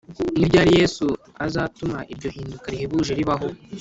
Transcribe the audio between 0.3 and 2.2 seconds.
Ni ryari Yesu azatuma